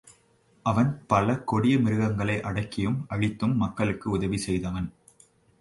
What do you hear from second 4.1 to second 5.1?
உதவி செய்தவன்.